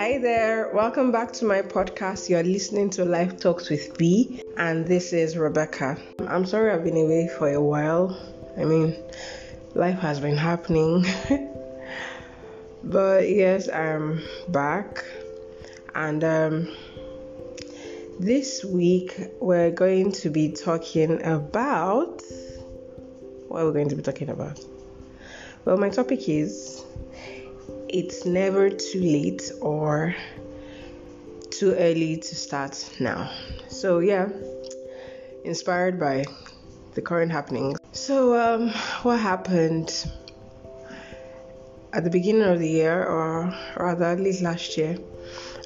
Hi 0.00 0.16
there, 0.16 0.70
welcome 0.72 1.12
back 1.12 1.30
to 1.34 1.44
my 1.44 1.60
podcast. 1.60 2.30
You're 2.30 2.42
listening 2.42 2.88
to 2.96 3.04
Life 3.04 3.38
Talks 3.38 3.68
with 3.68 3.98
B, 3.98 4.42
and 4.56 4.86
this 4.86 5.12
is 5.12 5.36
Rebecca. 5.36 5.98
I'm 6.26 6.46
sorry 6.46 6.72
I've 6.72 6.82
been 6.82 6.96
away 6.96 7.28
for 7.28 7.50
a 7.50 7.60
while. 7.60 8.18
I 8.56 8.64
mean, 8.64 8.96
life 9.74 9.98
has 9.98 10.18
been 10.18 10.38
happening, 10.38 11.04
but 12.82 13.28
yes, 13.28 13.68
I'm 13.68 14.22
back, 14.48 15.04
and 15.94 16.24
um, 16.24 16.74
this 18.18 18.64
week 18.64 19.20
we're 19.38 19.70
going 19.70 20.12
to 20.12 20.30
be 20.30 20.50
talking 20.50 21.22
about 21.22 22.22
what 23.48 23.60
are 23.60 23.66
we 23.66 23.72
going 23.72 23.90
to 23.90 23.96
be 23.96 24.02
talking 24.02 24.30
about? 24.30 24.64
Well, 25.66 25.76
my 25.76 25.90
topic 25.90 26.26
is 26.26 26.82
it's 27.92 28.24
never 28.24 28.70
too 28.70 29.00
late 29.00 29.50
or 29.60 30.14
too 31.50 31.74
early 31.74 32.16
to 32.16 32.34
start 32.34 32.88
now. 33.00 33.30
So, 33.68 33.98
yeah, 33.98 34.28
inspired 35.44 35.98
by 35.98 36.24
the 36.94 37.02
current 37.02 37.32
happenings. 37.32 37.78
So, 37.92 38.38
um, 38.38 38.70
what 39.02 39.18
happened 39.18 40.06
at 41.92 42.04
the 42.04 42.10
beginning 42.10 42.44
of 42.44 42.60
the 42.60 42.68
year, 42.68 43.04
or 43.04 43.52
rather, 43.76 44.04
at 44.04 44.20
least 44.20 44.42
last 44.42 44.76
year, 44.76 44.96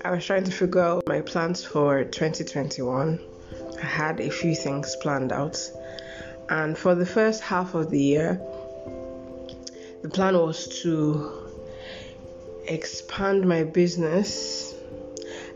I 0.04 0.10
was 0.10 0.24
trying 0.24 0.44
to 0.44 0.50
figure 0.50 0.80
out 0.80 1.02
my 1.06 1.20
plans 1.20 1.64
for 1.64 2.04
2021. 2.04 3.20
I 3.82 3.86
had 3.86 4.20
a 4.20 4.30
few 4.30 4.54
things 4.54 4.96
planned 4.96 5.32
out, 5.32 5.58
and 6.48 6.76
for 6.76 6.94
the 6.94 7.06
first 7.06 7.42
half 7.42 7.74
of 7.74 7.90
the 7.90 8.00
year, 8.00 8.40
the 10.02 10.08
plan 10.08 10.34
was 10.34 10.66
to 10.82 11.43
expand 12.66 13.46
my 13.46 13.64
business. 13.64 14.74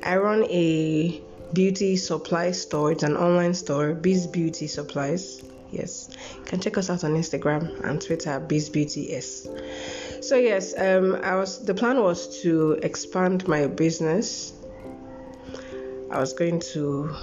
I 0.02 0.16
run 0.16 0.44
a 0.44 1.20
beauty 1.52 1.96
supply 1.96 2.52
store. 2.52 2.92
It's 2.92 3.02
an 3.02 3.16
online 3.16 3.55
store, 3.55 3.94
Biz 3.94 4.27
Beauty 4.28 4.66
Supplies. 4.66 5.42
Yes, 5.70 6.08
you 6.36 6.44
can 6.44 6.60
check 6.60 6.78
us 6.78 6.88
out 6.88 7.05
on 7.05 7.14
Instagram 7.14 7.84
and 7.84 8.00
Twitter, 8.00 8.41
Biz 8.41 8.70
Beauty 8.70 9.14
S. 9.14 9.46
So 10.22 10.36
yes, 10.36 10.74
um, 10.78 11.16
I 11.22 11.36
was 11.36 11.64
the 11.64 11.74
plan 11.74 12.00
was 12.00 12.42
to 12.42 12.72
expand 12.83 13.46
my 13.46 13.66
business. 13.66 14.52
I 16.11 16.18
was 16.18 16.33
going 16.33 16.61
to. 16.72 17.14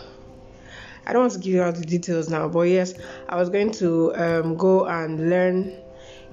I 1.08 1.14
don't 1.14 1.22
want 1.22 1.34
to 1.34 1.40
give 1.40 1.54
you 1.54 1.64
all 1.64 1.72
the 1.72 1.86
details 1.86 2.30
now, 2.30 2.48
but 2.48 2.62
yes, 2.62 2.96
I 3.30 3.36
was 3.36 3.50
going 3.50 3.72
to 3.74 4.16
um, 4.16 4.58
go 4.58 4.86
and 4.86 5.30
learn 5.30 5.78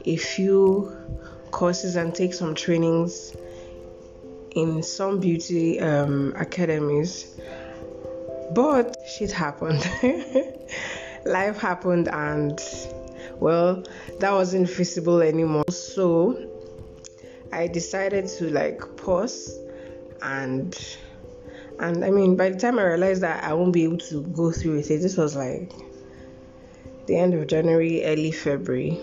a 0.05 0.16
few 0.16 0.96
courses 1.53 1.95
and 1.95 2.12
take 2.12 2.34
some 2.34 2.55
trainings 2.55 3.36
in 4.56 4.83
some 4.83 5.20
beauty 5.20 5.78
um, 5.81 6.34
academies. 6.36 7.39
But 8.53 8.97
shit 9.08 9.31
happened. 9.31 9.89
Life 11.25 11.58
happened, 11.58 12.08
and 12.08 12.61
well, 13.39 13.84
that 14.19 14.33
wasn't 14.33 14.69
feasible 14.69 15.23
anymore. 15.23 15.70
So 15.70 16.48
I 17.53 17.69
decided 17.69 18.27
to 18.39 18.50
like 18.50 18.97
pause 18.97 19.58
and 20.23 20.77
and 21.78 22.05
I 22.05 22.11
mean 22.11 22.36
by 22.36 22.50
the 22.50 22.58
time 22.58 22.78
I 22.78 22.84
realized 22.84 23.23
that 23.23 23.45
I 23.45 23.53
won't 23.53 23.73
be 23.73 23.84
able 23.84 23.98
to 23.98 24.23
go 24.23 24.50
through 24.50 24.77
with 24.77 24.91
it, 24.91 24.98
this 24.98 25.17
was 25.17 25.36
like 25.36 25.73
the 27.06 27.17
end 27.17 27.34
of 27.34 27.47
January, 27.47 28.05
early 28.05 28.33
February. 28.33 29.00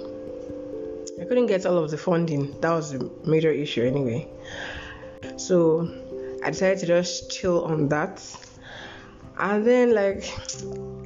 I 1.20 1.26
couldn't 1.26 1.48
get 1.48 1.66
all 1.66 1.78
of 1.78 1.92
the 1.92 1.98
funding. 1.98 2.60
That 2.62 2.72
was 2.72 2.94
a 2.94 3.10
major 3.26 3.52
issue 3.52 3.84
anyway. 3.84 4.28
So 5.38 5.90
I 6.44 6.52
decided 6.52 6.80
to 6.80 6.86
just 6.86 7.32
chill 7.32 7.64
on 7.66 7.90
that. 7.90 8.24
And 9.38 9.66
then 9.66 9.94
like 9.94 10.32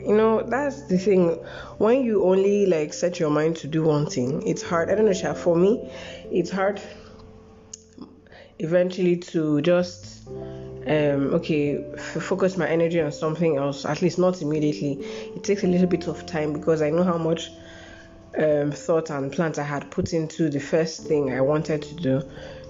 you 0.05 0.15
know, 0.15 0.43
that's 0.43 0.83
the 0.83 0.97
thing. 0.97 1.29
When 1.77 2.03
you 2.03 2.23
only 2.25 2.65
like 2.65 2.93
set 2.93 3.19
your 3.19 3.29
mind 3.29 3.55
to 3.57 3.67
do 3.67 3.83
one 3.83 4.05
thing, 4.05 4.45
it's 4.45 4.61
hard. 4.61 4.89
I 4.89 4.95
don't 4.95 5.05
know, 5.05 5.33
for 5.33 5.55
me, 5.55 5.89
it's 6.31 6.49
hard 6.49 6.81
eventually 8.59 9.17
to 9.17 9.61
just 9.61 10.27
um 10.27 11.33
okay 11.33 11.83
f- 11.95 12.21
focus 12.21 12.55
my 12.57 12.67
energy 12.67 12.99
on 13.01 13.11
something 13.11 13.57
else 13.57 13.85
at 13.85 14.01
least 14.01 14.19
not 14.19 14.41
immediately 14.41 14.93
it 15.35 15.43
takes 15.43 15.63
a 15.63 15.67
little 15.67 15.87
bit 15.87 16.07
of 16.07 16.25
time 16.25 16.53
because 16.53 16.81
i 16.81 16.89
know 16.89 17.03
how 17.03 17.17
much 17.17 17.51
um, 18.37 18.71
thought 18.71 19.09
and 19.09 19.31
plans 19.31 19.59
I 19.59 19.63
had 19.63 19.91
put 19.91 20.13
into 20.13 20.49
the 20.49 20.59
first 20.59 21.05
thing 21.05 21.31
I 21.31 21.41
wanted 21.41 21.83
to 21.83 21.95
do. 21.95 22.21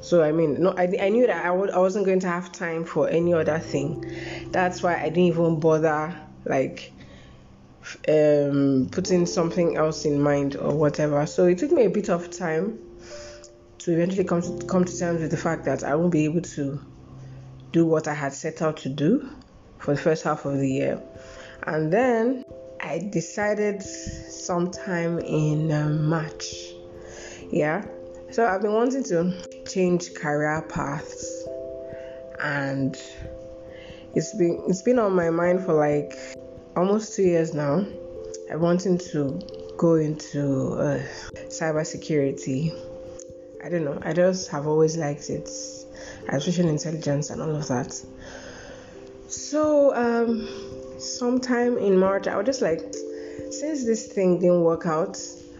So 0.01 0.21
I 0.21 0.31
mean, 0.31 0.61
no, 0.61 0.71
I, 0.77 0.93
I 1.01 1.09
knew 1.09 1.27
that 1.27 1.45
I 1.45 1.47
w- 1.47 1.71
I 1.71 1.77
wasn't 1.77 2.05
going 2.05 2.19
to 2.21 2.27
have 2.27 2.51
time 2.51 2.83
for 2.83 3.09
any 3.09 3.33
other 3.33 3.59
thing. 3.59 4.05
That's 4.51 4.83
why 4.83 4.95
I 4.99 5.05
didn't 5.05 5.19
even 5.19 5.59
bother 5.59 6.13
like 6.45 6.91
um, 8.07 8.89
putting 8.91 9.25
something 9.25 9.77
else 9.77 10.05
in 10.05 10.21
mind 10.21 10.57
or 10.57 10.75
whatever. 10.75 11.25
So 11.25 11.45
it 11.45 11.57
took 11.57 11.71
me 11.71 11.85
a 11.85 11.89
bit 11.89 12.09
of 12.09 12.29
time 12.29 12.79
to 13.79 13.93
eventually 13.93 14.23
come 14.25 14.41
to 14.41 14.65
come 14.65 14.85
to 14.85 14.97
terms 14.97 15.21
with 15.21 15.31
the 15.31 15.37
fact 15.37 15.65
that 15.65 15.83
I 15.83 15.95
won't 15.95 16.11
be 16.11 16.25
able 16.25 16.41
to 16.41 16.79
do 17.71 17.85
what 17.85 18.07
I 18.07 18.13
had 18.13 18.33
set 18.33 18.61
out 18.61 18.77
to 18.77 18.89
do 18.89 19.29
for 19.79 19.95
the 19.95 20.01
first 20.01 20.23
half 20.23 20.45
of 20.45 20.57
the 20.57 20.69
year. 20.69 21.01
And 21.65 21.91
then 21.91 22.43
I 22.83 22.99
decided 22.99 23.81
sometime 23.81 25.17
in 25.19 25.71
uh, 25.71 25.87
March. 25.87 26.73
Yeah. 27.49 27.85
So 28.31 28.45
I've 28.45 28.61
been 28.61 28.73
wanting 28.73 29.05
to 29.05 29.63
change 29.65 30.13
career 30.13 30.61
paths 30.67 31.47
and 32.39 33.01
it's 34.15 34.35
been 34.35 34.63
it's 34.67 34.81
been 34.81 34.99
on 34.99 35.15
my 35.15 35.29
mind 35.29 35.63
for 35.63 35.73
like 35.73 36.13
almost 36.75 37.15
2 37.15 37.23
years 37.23 37.53
now. 37.53 37.85
I'm 38.51 38.59
wanting 38.59 38.97
to 39.11 39.39
go 39.77 39.95
into 39.95 40.73
uh, 40.73 41.01
cybersecurity. 41.47 42.77
I 43.63 43.69
don't 43.69 43.85
know. 43.85 43.97
I 44.01 44.11
just 44.11 44.49
have 44.49 44.67
always 44.67 44.97
liked 44.97 45.29
it, 45.29 45.49
artificial 46.27 46.67
intelligence 46.67 47.29
and 47.29 47.41
all 47.41 47.55
of 47.55 47.65
that. 47.69 47.97
So 49.29 49.95
um 49.95 50.82
sometime 51.03 51.77
in 51.77 51.97
March, 51.97 52.27
I 52.27 52.37
was 52.37 52.45
just 52.45 52.61
like, 52.61 52.81
since 53.51 53.85
this 53.85 54.07
thing 54.07 54.39
didn't 54.39 54.61
work 54.61 54.85
out, 54.85 55.17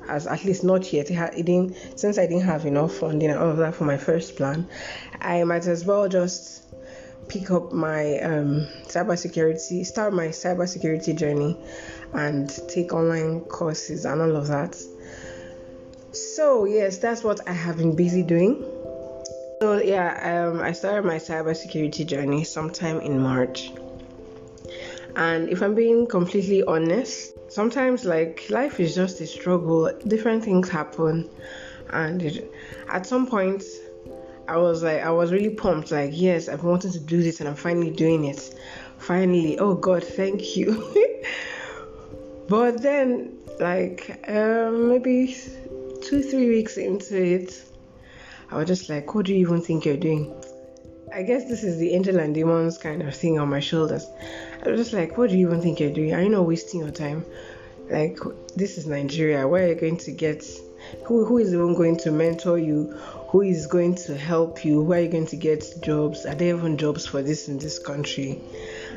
as 0.08 0.28
at 0.28 0.44
least 0.44 0.64
not 0.64 0.92
yet, 0.92 1.10
it, 1.12 1.18
it 1.38 1.46
didn't, 1.46 1.76
since 2.00 2.18
I 2.18 2.26
didn't 2.26 2.44
have 2.44 2.66
enough 2.66 2.94
funding 2.94 3.30
and 3.30 3.40
all 3.40 3.50
of 3.50 3.58
that 3.58 3.76
for 3.76 3.86
my 3.86 3.98
first 3.98 4.36
plan, 4.36 4.68
I 5.22 5.44
might 5.44 5.68
as 5.68 5.86
well 5.86 6.08
just 6.08 6.64
pick 7.28 7.52
up 7.52 7.72
my 7.72 8.20
um, 8.20 8.68
cybersecurity, 8.86 9.86
start 9.86 10.14
my 10.14 10.28
cybersecurity 10.28 11.18
journey, 11.18 11.58
and 12.14 12.50
take 12.68 12.94
online 12.94 13.42
courses 13.42 14.06
and 14.06 14.22
all 14.22 14.36
of 14.36 14.48
that. 14.48 14.76
So 16.12 16.66
yes, 16.66 16.98
that's 16.98 17.24
what 17.24 17.48
I 17.48 17.54
have 17.54 17.78
been 17.78 17.96
busy 17.96 18.24
doing. 18.24 18.64
So 19.62 19.82
yeah, 19.82 20.50
um, 20.50 20.62
I 20.62 20.74
started 20.74 21.06
my 21.06 21.16
cybersecurity 21.16 22.06
journey 22.06 22.44
sometime 22.44 23.00
in 23.00 23.20
March. 23.20 23.72
And 25.16 25.50
if 25.50 25.62
I'm 25.62 25.76
being 25.76 26.08
completely 26.08 26.64
honest, 26.64 27.36
sometimes 27.52 28.04
like 28.04 28.50
life 28.50 28.80
is 28.80 28.96
just 28.96 29.22
a 29.22 29.28
struggle. 29.28 29.92
Different 30.08 30.44
things 30.44 30.70
happen, 30.70 31.30
and 31.92 32.22
it, 32.24 32.52
at 32.90 33.06
some 33.06 33.28
point, 33.28 33.64
I 34.48 34.58
was 34.58 34.84
like, 34.84 35.02
I 35.02 35.12
was 35.12 35.32
really 35.32 35.52
pumped. 35.52 35.92
Like, 35.92 36.12
yes, 36.14 36.50
I've 36.50 36.64
wanted 36.64 36.94
to 36.94 37.00
do 37.00 37.22
this, 37.22 37.40
and 37.40 37.48
I'm 37.48 37.56
finally 37.56 37.92
doing 37.92 38.26
it. 38.26 38.60
Finally, 38.98 39.60
oh 39.60 39.76
God, 39.76 40.04
thank 40.04 40.56
you. 40.58 40.84
but 42.48 42.82
then, 42.82 43.38
like, 43.60 44.28
um, 44.28 44.90
maybe 44.90 45.36
two, 46.02 46.22
three 46.24 46.50
weeks 46.50 46.78
into 46.78 47.22
it, 47.24 47.64
I 48.50 48.58
was 48.58 48.68
just 48.68 48.90
like, 48.90 49.14
what 49.14 49.26
do 49.26 49.34
you 49.34 49.40
even 49.40 49.62
think 49.62 49.86
you're 49.86 49.98
doing? 49.98 50.34
I 51.14 51.22
guess 51.22 51.46
this 51.46 51.64
is 51.64 51.78
the 51.78 51.94
angel 51.94 52.18
and 52.18 52.34
demons 52.34 52.80
kind 52.80 53.04
of 53.04 53.16
thing 53.16 53.38
on 53.38 53.48
my 53.48 53.60
shoulders. 53.60 54.08
I 54.66 54.70
was 54.70 54.80
just 54.80 54.94
like, 54.94 55.16
what 55.16 55.30
do 55.30 55.38
you 55.38 55.48
even 55.48 55.62
think 55.62 55.80
you're 55.80 55.94
doing? 55.94 56.12
Are 56.12 56.22
you 56.22 56.30
not 56.30 56.48
wasting 56.48 56.80
your 56.80 56.90
time? 56.90 57.24
Like, 57.88 58.18
this 58.56 58.80
is 58.80 58.88
Nigeria. 58.88 59.48
Where 59.48 59.66
are 59.66 59.68
you 59.68 59.76
going 59.76 59.98
to 59.98 60.12
get? 60.12 60.44
Who, 61.06 61.24
who 61.24 61.38
is 61.38 61.54
even 61.54 61.76
going 61.76 61.98
to 61.98 62.12
mentor 62.12 62.58
you? 62.58 62.94
Who 63.30 63.42
is 63.42 63.68
going 63.68 63.94
to 63.96 64.18
help 64.18 64.66
you? 64.66 64.82
Where 64.82 65.00
are 65.00 65.04
you 65.04 65.10
going 65.10 65.28
to 65.28 65.36
get 65.36 65.66
jobs? 65.84 66.26
Are 66.26 66.34
there 66.34 66.56
even 66.56 66.78
jobs 66.78 67.06
for 67.06 67.22
this 67.22 67.48
in 67.48 67.60
this 67.60 67.78
country? 67.78 68.42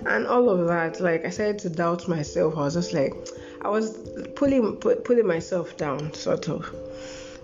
And 0.06 0.26
all 0.26 0.48
of 0.48 0.66
that. 0.68 1.00
Like, 1.00 1.26
I 1.26 1.30
started 1.30 1.58
to 1.60 1.70
doubt 1.70 2.08
myself. 2.08 2.56
I 2.56 2.60
was 2.60 2.74
just 2.74 2.94
like, 2.94 3.14
I 3.60 3.68
was 3.68 3.94
pulling 4.36 4.76
pulling 4.76 5.26
myself 5.26 5.76
down, 5.76 6.14
sort 6.14 6.48
of 6.48 6.74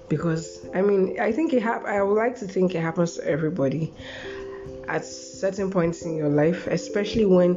because 0.09 0.67
I 0.75 0.83
mean 0.83 1.19
I 1.19 1.33
think 1.33 1.55
it 1.55 1.63
hap- 1.63 1.87
I 1.87 2.03
would 2.03 2.15
like 2.15 2.39
to 2.41 2.47
think 2.47 2.75
it 2.75 2.81
happens 2.81 3.15
to 3.15 3.27
everybody 3.27 3.93
at 4.93 5.07
certain 5.07 5.71
points 5.71 6.03
in 6.03 6.15
your 6.15 6.29
life, 6.29 6.67
especially 6.67 7.25
when 7.25 7.57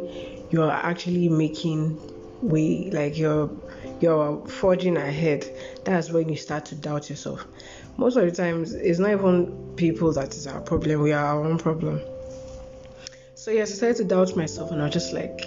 you're 0.49 0.71
actually 0.71 1.27
making 1.27 1.99
way, 2.41 2.89
like 2.91 3.17
you're 3.17 3.51
you're 3.99 4.47
forging 4.47 4.95
ahead. 4.95 5.45
That's 5.83 6.09
when 6.09 6.29
you 6.29 6.37
start 6.37 6.65
to 6.67 6.75
doubt 6.75 7.09
yourself. 7.09 7.45
Most 7.97 8.15
of 8.15 8.25
the 8.25 8.31
times, 8.31 8.73
it's 8.73 8.99
not 8.99 9.11
even 9.11 9.73
people 9.75 10.13
that 10.13 10.33
is 10.33 10.47
our 10.47 10.61
problem. 10.61 11.01
We 11.01 11.11
are 11.11 11.25
our 11.25 11.43
own 11.43 11.57
problem. 11.57 12.01
So 13.35 13.51
yes, 13.51 13.71
I 13.71 13.75
started 13.75 13.97
to 13.97 14.03
doubt 14.05 14.35
myself, 14.37 14.71
and 14.71 14.81
I 14.81 14.85
was 14.85 14.93
just 14.93 15.11
like 15.11 15.45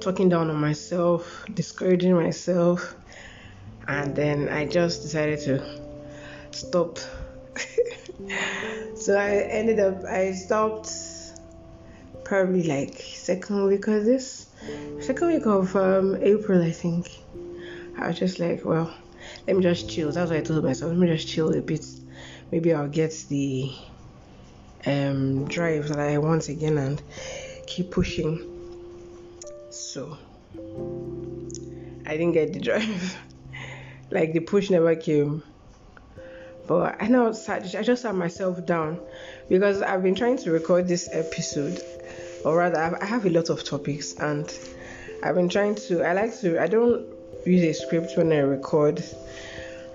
talking 0.00 0.28
down 0.28 0.50
on 0.50 0.56
myself, 0.56 1.46
discouraging 1.54 2.14
myself, 2.14 2.94
and 3.88 4.14
then 4.14 4.50
I 4.50 4.66
just 4.66 5.00
decided 5.00 5.40
to 5.40 5.64
stop. 6.50 6.98
so 8.96 9.16
I 9.16 9.36
ended 9.50 9.80
up 9.80 10.04
I 10.04 10.32
stopped 10.32 11.11
probably 12.32 12.62
like 12.62 12.94
second 12.98 13.66
week 13.66 13.86
of 13.88 14.06
this 14.06 14.46
second 15.02 15.28
week 15.28 15.44
of 15.44 15.76
um, 15.76 16.16
April 16.22 16.62
I 16.62 16.70
think. 16.70 17.06
I 17.98 18.08
was 18.08 18.18
just 18.18 18.38
like, 18.38 18.64
well, 18.64 18.90
let 19.46 19.54
me 19.54 19.62
just 19.62 19.90
chill. 19.90 20.10
That's 20.10 20.30
what 20.30 20.38
I 20.38 20.42
told 20.42 20.64
myself. 20.64 20.92
Let 20.92 20.98
me 20.98 21.08
just 21.08 21.28
chill 21.28 21.54
a 21.54 21.60
bit. 21.60 21.84
Maybe 22.50 22.72
I'll 22.72 22.88
get 22.88 23.12
the 23.28 23.70
um, 24.86 25.46
drive 25.46 25.88
that 25.88 25.98
I 26.00 26.16
want 26.16 26.48
again 26.48 26.78
and 26.78 27.02
keep 27.66 27.90
pushing. 27.90 28.40
So 29.68 30.16
I 32.06 32.16
didn't 32.16 32.32
get 32.32 32.54
the 32.54 32.60
drive. 32.60 33.18
like 34.10 34.32
the 34.32 34.40
push 34.40 34.70
never 34.70 34.96
came. 34.96 35.42
But 36.66 37.02
I 37.02 37.08
know 37.08 37.28
I 37.48 37.60
just 37.60 38.02
sat 38.02 38.14
myself 38.14 38.64
down 38.64 39.00
because 39.48 39.82
I've 39.82 40.02
been 40.02 40.14
trying 40.14 40.38
to 40.38 40.50
record 40.50 40.86
this 40.86 41.08
episode, 41.12 41.82
or 42.44 42.56
rather, 42.56 42.98
I 43.00 43.04
have 43.04 43.26
a 43.26 43.30
lot 43.30 43.50
of 43.50 43.64
topics, 43.64 44.14
and 44.18 44.52
I've 45.22 45.34
been 45.34 45.48
trying 45.48 45.74
to. 45.86 46.02
I 46.02 46.12
like 46.12 46.38
to. 46.40 46.60
I 46.60 46.66
don't 46.68 47.06
use 47.44 47.62
a 47.62 47.72
script 47.72 48.16
when 48.16 48.32
I 48.32 48.38
record, 48.38 49.04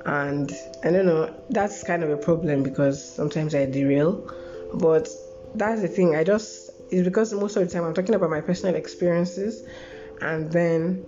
and 0.05 0.51
I 0.83 0.91
don't 0.91 1.05
know. 1.05 1.33
That's 1.49 1.83
kind 1.83 2.03
of 2.03 2.09
a 2.09 2.17
problem 2.17 2.63
because 2.63 3.03
sometimes 3.03 3.55
I 3.55 3.65
derail. 3.65 4.29
But 4.73 5.09
that's 5.55 5.81
the 5.81 5.87
thing. 5.87 6.15
I 6.15 6.23
just 6.23 6.71
it's 6.91 7.03
because 7.03 7.33
most 7.33 7.55
of 7.55 7.65
the 7.65 7.73
time 7.73 7.85
I'm 7.85 7.93
talking 7.93 8.15
about 8.15 8.29
my 8.29 8.41
personal 8.41 8.75
experiences, 8.75 9.63
and 10.21 10.51
then 10.51 11.05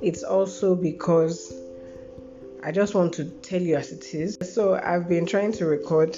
it's 0.00 0.22
also 0.22 0.74
because 0.74 1.52
I 2.64 2.70
just 2.70 2.94
want 2.94 3.12
to 3.14 3.24
tell 3.24 3.60
you 3.60 3.74
as 3.74 3.90
it 3.90 4.14
is. 4.14 4.38
So 4.42 4.74
I've 4.74 5.08
been 5.08 5.26
trying 5.26 5.50
to 5.52 5.66
record, 5.66 6.16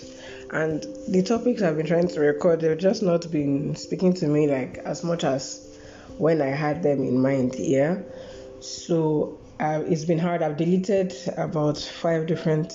and 0.50 0.82
the 1.08 1.23
topics 1.23 1.62
I've 1.62 1.76
been 1.76 1.87
trying 1.87 2.08
to 2.08 2.20
record, 2.20 2.61
they've 2.61 2.76
just 2.76 3.02
not 3.02 3.31
been 3.31 3.75
speaking 3.76 4.12
to 4.14 4.26
me 4.26 4.46
like 4.46 4.76
as 4.79 5.02
much 5.02 5.25
as 5.25 5.79
when 6.19 6.43
I 6.43 6.49
had 6.49 6.82
them 6.82 6.99
in 7.00 7.20
mind. 7.20 7.55
Yeah. 7.56 8.00
So 8.61 9.38
uh, 9.58 9.82
it's 9.87 10.05
been 10.05 10.19
hard. 10.19 10.43
I've 10.43 10.58
deleted 10.58 11.14
about 11.38 11.79
five 11.79 12.26
different 12.26 12.75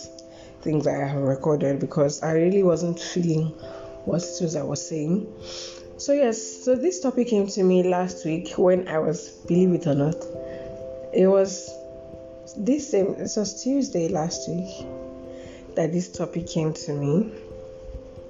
things 0.62 0.88
I 0.88 1.06
have 1.08 1.22
recorded 1.22 1.80
because 1.80 2.24
I 2.24 2.32
really 2.34 2.64
wasn't 2.64 3.00
feeling 3.00 3.50
what 4.06 4.24
it 4.24 4.42
was 4.42 4.56
I 4.56 4.64
was 4.64 4.88
saying. 4.88 5.32
So 5.98 6.14
yes, 6.14 6.42
so 6.64 6.76
this 6.76 7.02
topic 7.02 7.28
came 7.28 7.46
to 7.48 7.64
me 7.64 7.84
last 7.84 8.26
week 8.26 8.54
when 8.58 8.88
I 8.88 8.98
was, 8.98 9.30
believe 9.48 9.74
it 9.74 9.86
or 9.86 9.94
not, 9.94 10.16
it 11.14 11.28
was 11.28 11.70
this 12.58 12.92
same 12.92 13.16
it 13.16 13.32
was 13.36 13.64
Tuesday 13.64 14.08
last 14.08 14.50
week 14.50 14.88
that 15.76 15.92
this 15.92 16.12
topic 16.12 16.48
came 16.48 16.74
to 16.74 16.94
me. 16.94 17.32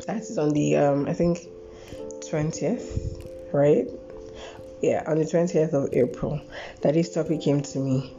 That 0.07 0.17
is 0.17 0.37
on 0.37 0.51
the 0.51 0.77
um 0.77 1.07
I 1.07 1.13
think 1.13 1.39
20th, 2.29 3.53
right? 3.53 3.87
Yeah, 4.81 5.03
on 5.07 5.17
the 5.17 5.25
20th 5.25 5.73
of 5.73 5.93
April 5.93 6.39
that 6.81 6.93
this 6.93 7.13
topic 7.13 7.41
came 7.41 7.61
to 7.61 7.79
me. 7.79 8.13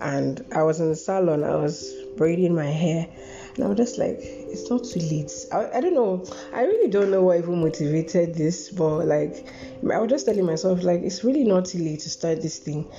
And 0.00 0.44
I 0.54 0.62
was 0.62 0.80
in 0.80 0.88
the 0.88 0.96
salon, 0.96 1.44
I 1.44 1.56
was 1.56 1.92
braiding 2.16 2.54
my 2.54 2.66
hair, 2.66 3.08
and 3.54 3.64
I 3.64 3.68
was 3.68 3.76
just 3.76 3.98
like, 3.98 4.18
it's 4.20 4.68
not 4.68 4.84
too 4.84 5.00
late. 5.00 5.32
I, 5.52 5.78
I 5.78 5.80
don't 5.80 5.94
know. 5.94 6.24
I 6.52 6.62
really 6.62 6.90
don't 6.90 7.10
know 7.10 7.22
what 7.22 7.38
even 7.38 7.60
motivated 7.60 8.34
this, 8.34 8.70
but 8.70 9.06
like, 9.06 9.46
I 9.90 9.98
was 9.98 10.10
just 10.10 10.26
telling 10.26 10.44
myself, 10.44 10.82
like, 10.82 11.02
it's 11.02 11.24
really 11.24 11.44
not 11.44 11.66
too 11.66 11.78
late 11.78 12.00
to 12.00 12.10
start 12.10 12.42
this 12.42 12.58
thing 12.58 12.90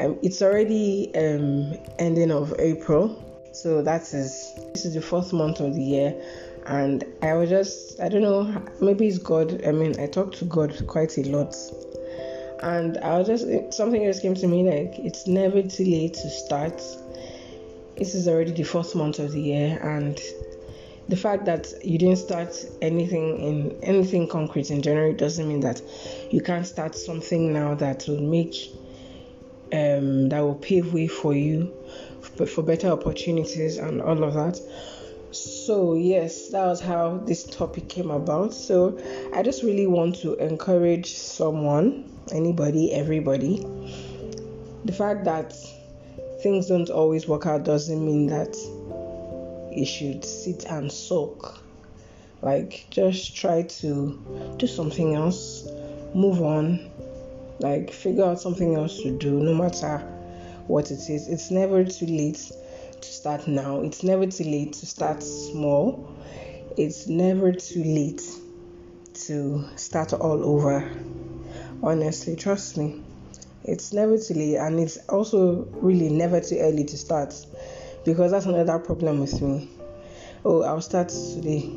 um, 0.00 0.18
it's 0.22 0.42
already 0.42 1.14
um, 1.14 1.74
ending 1.98 2.30
of 2.30 2.54
April, 2.58 3.22
so 3.52 3.82
that 3.82 4.02
is 4.02 4.52
this 4.72 4.84
is 4.84 4.94
the 4.94 5.00
fourth 5.00 5.32
month 5.32 5.60
of 5.60 5.74
the 5.74 5.82
year, 5.82 6.14
and 6.66 7.04
I 7.22 7.34
was 7.34 7.50
just 7.50 8.00
I 8.00 8.08
don't 8.08 8.22
know 8.22 8.62
maybe 8.80 9.06
it's 9.06 9.18
God. 9.18 9.64
I 9.64 9.72
mean 9.72 9.98
I 10.00 10.06
talk 10.06 10.34
to 10.36 10.44
God 10.46 10.86
quite 10.88 11.16
a 11.18 11.22
lot, 11.24 11.54
and 12.62 12.98
I 12.98 13.18
was 13.18 13.28
just 13.28 13.76
something 13.76 14.02
just 14.04 14.22
came 14.22 14.34
to 14.34 14.48
me 14.48 14.68
like 14.68 14.98
it's 14.98 15.26
never 15.26 15.62
too 15.62 15.84
late 15.84 16.14
to 16.14 16.30
start. 16.30 16.82
This 17.96 18.16
is 18.16 18.26
already 18.26 18.50
the 18.50 18.64
fourth 18.64 18.96
month 18.96 19.20
of 19.20 19.30
the 19.30 19.40
year, 19.40 19.78
and 19.80 20.20
the 21.08 21.16
fact 21.16 21.44
that 21.44 21.72
you 21.84 21.98
didn't 21.98 22.16
start 22.16 22.52
anything 22.82 23.38
in 23.38 23.78
anything 23.82 24.26
concrete 24.26 24.70
in 24.72 24.82
January 24.82 25.12
doesn't 25.12 25.46
mean 25.46 25.60
that 25.60 25.80
you 26.32 26.40
can't 26.40 26.66
start 26.66 26.96
something 26.96 27.52
now 27.52 27.74
that 27.74 28.06
will 28.08 28.22
make 28.22 28.54
um, 29.72 30.28
that 30.28 30.40
will 30.40 30.56
pave 30.56 30.92
way 30.92 31.06
for 31.06 31.34
you 31.34 31.72
for, 32.20 32.46
for 32.46 32.62
better 32.62 32.88
opportunities 32.88 33.78
and 33.78 34.00
all 34.00 34.22
of 34.22 34.34
that. 34.34 34.60
So, 35.30 35.94
yes, 35.94 36.50
that 36.50 36.64
was 36.64 36.80
how 36.80 37.18
this 37.18 37.44
topic 37.44 37.88
came 37.88 38.10
about. 38.10 38.54
So, 38.54 38.98
I 39.34 39.42
just 39.42 39.62
really 39.62 39.86
want 39.86 40.16
to 40.20 40.34
encourage 40.34 41.14
someone, 41.14 42.10
anybody, 42.30 42.92
everybody. 42.92 43.66
The 44.84 44.92
fact 44.92 45.24
that 45.24 45.52
things 46.42 46.66
don't 46.66 46.90
always 46.90 47.26
work 47.26 47.46
out 47.46 47.64
doesn't 47.64 48.04
mean 48.04 48.26
that 48.26 48.56
you 49.72 49.84
should 49.84 50.24
sit 50.24 50.66
and 50.66 50.90
sulk. 50.90 51.58
Like, 52.42 52.86
just 52.90 53.34
try 53.34 53.62
to 53.62 54.54
do 54.58 54.66
something 54.66 55.14
else, 55.14 55.66
move 56.14 56.42
on, 56.42 56.90
like 57.60 57.90
figure 57.90 58.24
out 58.24 58.40
something 58.40 58.74
else 58.74 59.00
to 59.02 59.16
do 59.16 59.40
no 59.40 59.54
matter 59.54 59.98
what 60.66 60.90
it 60.90 61.08
is. 61.10 61.28
It's 61.28 61.50
never 61.50 61.84
too 61.84 62.06
late 62.06 62.50
to 63.00 63.08
start 63.08 63.46
now. 63.46 63.80
It's 63.80 64.02
never 64.02 64.26
too 64.26 64.44
late 64.44 64.72
to 64.74 64.86
start 64.86 65.22
small. 65.22 66.12
It's 66.76 67.06
never 67.06 67.52
too 67.52 67.84
late 67.84 68.22
to 69.26 69.64
start 69.76 70.12
all 70.12 70.44
over. 70.44 70.90
Honestly 71.82 72.36
trust 72.36 72.76
me. 72.76 73.02
It's 73.62 73.92
never 73.92 74.18
too 74.18 74.34
late 74.34 74.56
and 74.56 74.80
it's 74.80 74.98
also 75.08 75.66
really 75.72 76.08
never 76.08 76.40
too 76.40 76.58
early 76.58 76.84
to 76.84 76.98
start 76.98 77.34
because 78.04 78.32
that's 78.32 78.46
another 78.46 78.78
problem 78.78 79.20
with 79.20 79.40
me. 79.40 79.70
Oh 80.44 80.62
i'll 80.62 80.82
start 80.82 81.08
today. 81.08 81.70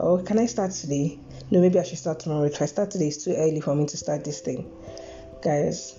Oh 0.00 0.22
can 0.22 0.38
i 0.38 0.46
start 0.46 0.72
today? 0.72 1.18
No 1.50 1.60
maybe 1.60 1.78
i 1.78 1.82
should 1.82 1.98
start 1.98 2.20
tomorrow. 2.20 2.44
If 2.44 2.62
i 2.62 2.66
start 2.66 2.90
today 2.90 3.08
it's 3.08 3.24
too 3.24 3.34
early 3.36 3.60
for 3.60 3.74
me 3.74 3.86
to 3.86 3.96
start 3.96 4.24
this 4.24 4.40
thing 4.40 4.70
guys 5.42 5.98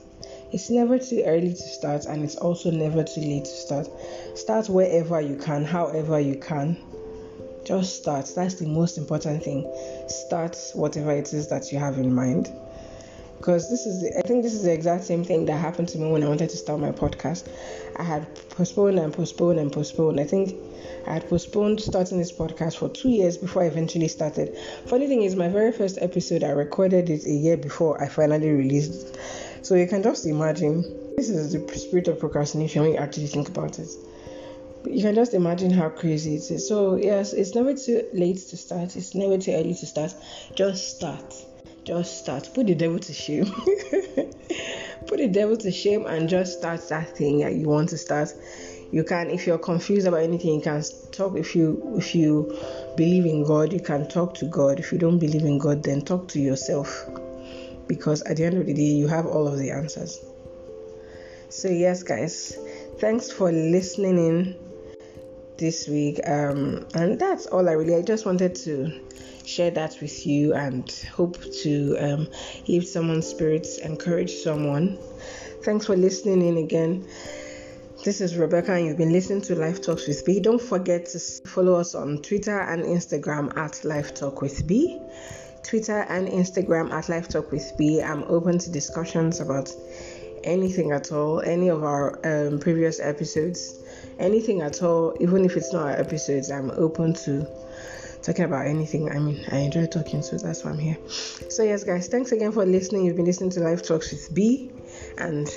it's 0.54 0.70
never 0.70 1.00
too 1.00 1.24
early 1.26 1.50
to 1.50 1.56
start 1.56 2.06
and 2.06 2.24
it's 2.24 2.36
also 2.36 2.70
never 2.70 3.04
too 3.04 3.22
late 3.22 3.46
to 3.46 3.52
start. 3.52 3.90
Start 4.38 4.70
wherever 4.70 5.20
you 5.20 5.36
can 5.36 5.66
however 5.66 6.20
you 6.20 6.36
can. 6.36 6.78
Just 7.66 7.96
start. 7.96 8.32
That's 8.36 8.56
the 8.56 8.68
most 8.68 9.00
important 9.00 9.44
thing. 9.44 9.68
Start 10.08 10.56
whatever 10.76 11.12
it 11.12 11.34
is 11.34 11.48
that 11.48 11.72
you 11.72 11.80
have 11.80 11.98
in 11.98 12.14
mind 12.14 12.52
because 13.44 13.70
this 13.70 13.86
is 13.86 14.10
i 14.18 14.22
think 14.22 14.42
this 14.42 14.54
is 14.54 14.64
the 14.64 14.72
exact 14.72 15.04
same 15.04 15.22
thing 15.22 15.44
that 15.44 15.58
happened 15.58 15.90
to 15.90 15.98
me 15.98 16.10
when 16.10 16.24
i 16.24 16.28
wanted 16.30 16.50
to 16.50 16.56
start 16.56 16.80
my 16.80 16.94
podcast. 16.94 17.46
I 17.98 18.04
had 18.04 18.26
postponed 18.52 18.98
and 18.98 19.14
postponed 19.14 19.60
and 19.60 19.70
postponed. 19.70 20.18
I 20.22 20.24
think 20.24 20.56
i 21.08 21.14
had 21.16 21.28
postponed 21.28 21.82
starting 21.82 22.20
this 22.20 22.32
podcast 22.32 22.78
for 22.78 22.88
two 22.88 23.10
years 23.10 23.38
before 23.38 23.64
i 23.64 23.66
eventually 23.66 24.08
started. 24.08 24.58
Funny 24.86 25.08
thing 25.08 25.24
is 25.24 25.36
my 25.36 25.50
very 25.50 25.74
first 25.74 25.98
episode 26.02 26.42
i 26.46 26.52
recorded 26.52 27.10
it 27.10 27.26
a 27.26 27.34
year 27.34 27.58
before 27.58 28.02
i 28.02 28.08
finally 28.08 28.50
released 28.50 29.18
so 29.62 29.76
you 29.76 29.88
can 29.88 30.02
just 30.04 30.26
imagine 30.26 30.82
this 31.18 31.30
is 31.30 31.52
the 31.52 31.78
spirit 31.78 32.08
of 32.08 32.20
procrastination 32.20 32.84
when 32.84 32.92
you 32.92 32.98
actually 32.98 33.28
think 33.28 33.50
about 33.50 33.78
it. 33.78 33.90
You 34.86 35.02
can 35.02 35.16
just 35.16 35.34
imagine 35.34 35.72
how 35.72 35.90
crazy 35.90 36.36
it 36.36 36.50
is. 36.50 36.66
So 36.66 36.96
yes 36.96 37.34
it's 37.34 37.56
never 37.56 37.74
too 37.74 38.08
late 38.14 38.38
to 38.38 38.56
start. 38.56 38.96
It's 38.96 39.14
never 39.16 39.38
too 39.38 39.52
early 39.52 39.74
to 39.74 39.86
start. 39.86 40.16
Just 40.56 40.96
start 40.96 41.34
just 41.86 42.20
start. 42.20 42.50
Put 42.54 42.68
the 42.68 42.76
devil 42.76 43.00
to 43.00 43.14
shame. 43.14 43.46
Put 45.08 45.18
the 45.18 45.30
devil 45.32 45.58
to 45.58 45.72
shame 45.72 46.06
and 46.06 46.30
just 46.30 46.60
start 46.60 46.88
that 46.90 47.18
thing 47.18 47.40
that 47.40 47.56
you 47.56 47.68
want 47.68 47.90
to 47.90 47.98
start. 47.98 48.34
You 48.92 49.04
can, 49.04 49.30
if 49.30 49.48
you're 49.48 49.58
confused 49.58 50.08
about 50.08 50.22
anything, 50.22 50.56
you 50.56 50.62
can 50.62 50.84
talk. 51.12 51.36
If 51.36 51.56
you 51.56 51.96
if 51.98 52.14
you 52.14 52.58
believe 52.96 53.26
in 53.26 53.44
God, 53.44 53.74
you 53.74 53.80
can 53.80 54.08
talk 54.08 54.36
to 54.36 54.46
God. 54.46 54.80
If 54.80 54.92
you 54.92 54.98
don't 54.98 55.20
believe 55.20 55.44
in 55.44 55.58
God, 55.58 55.84
then 55.84 56.02
talk 56.02 56.28
to 56.30 56.40
yourself. 56.40 57.06
Because 57.88 58.22
at 58.22 58.38
the 58.38 58.46
end 58.46 58.58
of 58.58 58.66
the 58.66 58.74
day, 58.74 58.82
you 58.82 59.08
have 59.08 59.26
all 59.26 59.48
of 59.48 59.58
the 59.58 59.72
answers. 59.72 60.24
So 61.50 61.70
yes, 61.70 62.04
guys, 62.04 62.58
thanks 63.00 63.32
for 63.32 63.52
listening 63.52 64.18
in 64.18 64.56
this 65.64 65.88
week. 65.88 66.20
Um, 66.28 66.86
and 66.94 67.18
that's 67.18 67.46
all 67.46 67.70
I 67.70 67.72
really. 67.72 67.96
I 67.96 68.02
just 68.02 68.26
wanted 68.26 68.54
to 68.56 68.92
share 69.46 69.72
that 69.72 69.98
with 70.02 70.28
you 70.28 70.54
and 70.54 70.92
hope 71.16 71.42
to 71.62 71.98
um, 72.00 72.28
lift 72.68 72.88
someone's 72.88 73.28
spirits, 73.28 73.78
encourage 73.78 74.32
someone. 74.32 75.00
Thanks 75.64 75.86
for 75.86 75.96
listening 75.96 76.46
in 76.46 76.58
again. 76.58 77.08
This 78.04 78.20
is 78.20 78.36
Rebecca, 78.36 78.74
and 78.74 78.88
you've 78.88 78.98
been 78.98 79.14
listening 79.14 79.40
to 79.44 79.56
Life 79.56 79.82
Talks 79.82 80.06
with 80.06 80.26
B. 80.26 80.42
Don't 80.42 80.62
forget 80.62 81.06
to 81.06 81.20
follow 81.46 81.76
us 81.76 81.96
on 81.96 82.22
Twitter 82.22 82.60
and 82.60 82.84
Instagram 82.84 83.56
at 83.56 83.86
Life 83.86 84.14
Talk 84.14 84.42
with 84.42 84.68
B. 84.68 85.00
Twitter 85.64 86.00
and 86.10 86.28
Instagram 86.28 86.92
at 86.92 87.08
Life 87.08 87.30
Talk 87.30 87.54
with 87.54 87.72
B. 87.78 88.02
I'm 88.02 88.24
open 88.24 88.60
to 88.60 88.70
discussions 88.70 89.40
about 89.40 89.72
anything 90.44 90.92
at 90.92 91.12
all, 91.12 91.42
any 91.42 91.70
of 91.70 91.84
our 91.84 92.20
um, 92.26 92.60
previous 92.60 93.00
episodes, 93.00 93.84
anything 94.20 94.62
at 94.62 94.82
all, 94.82 95.16
even 95.20 95.46
if 95.46 95.56
it's 95.58 95.74
not 95.74 95.84
our 95.84 96.00
episodes, 96.00 96.52
I'm 96.52 96.72
open 96.72 97.14
to 97.26 97.48
talking 98.22 98.46
about 98.46 98.66
anything. 98.68 99.12
I 99.12 99.20
mean, 99.20 99.46
I 99.52 99.58
enjoy 99.58 99.86
talking, 99.86 100.22
so 100.22 100.38
that's 100.38 100.64
why 100.64 100.72
I'm 100.72 100.80
here. 100.80 100.98
So, 101.50 101.64
yes, 101.64 101.84
guys, 101.84 102.08
thanks 102.08 102.32
again 102.32 102.52
for 102.52 102.66
listening. 102.66 103.06
You've 103.06 103.18
been 103.18 103.26
listening 103.26 103.52
to 103.52 103.60
Life 103.60 103.84
Talks 103.84 104.12
with 104.12 104.34
B, 104.34 104.72
and 105.18 105.48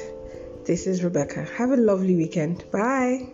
this 0.64 0.86
is 0.86 1.04
Rebecca. 1.04 1.44
Have 1.44 1.70
a 1.70 1.76
lovely 1.76 2.16
weekend. 2.16 2.64
Bye. 2.70 3.28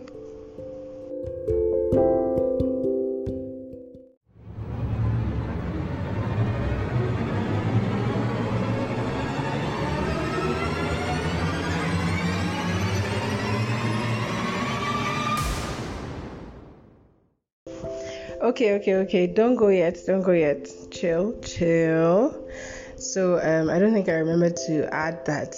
Okay 18.53 18.75
okay 18.75 18.93
okay. 18.93 19.25
Don't 19.25 19.55
go 19.55 19.69
yet. 19.69 19.97
Don't 20.05 20.21
go 20.21 20.31
yet. 20.31 20.69
Chill 20.91 21.33
chill. 21.41 22.47
So 22.95 23.39
um, 23.41 23.69
i 23.69 23.79
don't 23.79 23.93
think 23.93 24.07
i 24.07 24.13
remember 24.13 24.51
to 24.67 24.93
add 24.93 25.25
that 25.25 25.55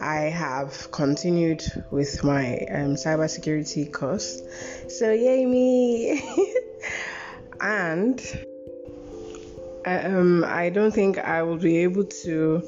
i 0.00 0.22
have 0.22 0.90
continued 0.90 1.62
with 1.92 2.24
my 2.24 2.58
um, 2.74 2.96
cybersecurity 2.96 3.92
course. 3.92 4.42
So 4.88 5.12
yay 5.12 5.46
me. 5.46 6.20
And 7.60 8.20
um, 9.86 10.44
i 10.44 10.70
don't 10.70 10.92
think 10.92 11.18
i 11.18 11.40
will 11.42 11.56
be 11.56 11.78
able 11.78 12.04
to 12.24 12.62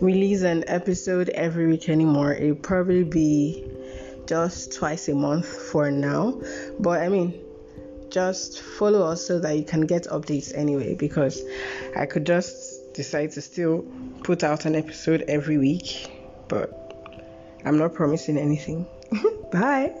release 0.00 0.42
an 0.42 0.62
episode 0.68 1.30
every 1.30 1.66
week 1.66 1.88
anymore. 1.88 2.32
It'll 2.32 2.54
probably 2.54 3.02
be 3.02 3.66
just 4.26 4.72
twice 4.72 5.08
a 5.08 5.14
month 5.14 5.48
for 5.48 5.90
now. 5.90 6.40
But 6.78 7.02
i 7.02 7.08
mean 7.08 7.42
just 8.10 8.62
follow 8.62 9.02
us 9.02 9.26
so 9.26 9.38
that 9.38 9.56
you 9.56 9.64
can 9.64 9.82
get 9.82 10.04
updates 10.04 10.52
anyway 10.54 10.94
because 10.94 11.42
I 11.96 12.06
could 12.06 12.26
just 12.26 12.92
decide 12.94 13.32
to 13.32 13.42
still 13.42 13.84
put 14.24 14.42
out 14.42 14.64
an 14.64 14.74
episode 14.74 15.22
every 15.28 15.58
week, 15.58 16.10
but 16.48 16.72
I'm 17.64 17.78
not 17.78 17.94
promising 17.94 18.38
anything. 18.38 18.86
Bye. 19.52 19.94